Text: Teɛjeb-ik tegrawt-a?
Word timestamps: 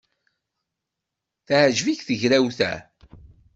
Teɛjeb-ik 1.47 2.01
tegrawt-a? 2.07 2.73